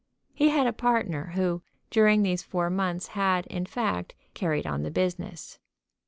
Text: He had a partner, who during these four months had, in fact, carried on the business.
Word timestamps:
He 0.33 0.49
had 0.49 0.65
a 0.65 0.73
partner, 0.73 1.33
who 1.35 1.61
during 1.91 2.23
these 2.23 2.41
four 2.41 2.71
months 2.71 3.09
had, 3.09 3.45
in 3.45 3.67
fact, 3.67 4.15
carried 4.33 4.65
on 4.65 4.81
the 4.81 4.89
business. 4.89 5.59